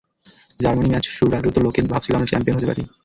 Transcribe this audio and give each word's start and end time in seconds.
Germany 0.59 0.89
match 0.91 1.05
শুরুর 1.09 1.37
আগেও 1.37 1.55
তো 1.55 1.59
লোকে 1.65 1.81
ভাবছিল 1.91 2.13
আমরা 2.15 2.29
চ্যাম্পিয়ন 2.31 2.57
হতে 2.57 2.69
পারি। 2.69 2.83